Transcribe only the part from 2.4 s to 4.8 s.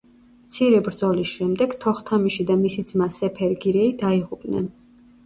და მისი ძმა, სეფერ გირეი, დაიღუპნენ.